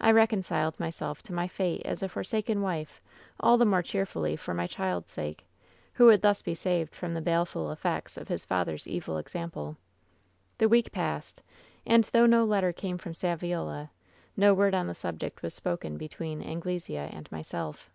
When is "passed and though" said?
10.90-12.26